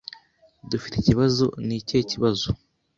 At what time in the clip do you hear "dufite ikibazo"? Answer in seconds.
0.69-1.45